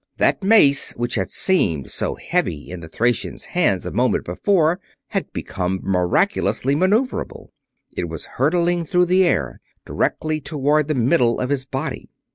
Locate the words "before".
4.25-4.79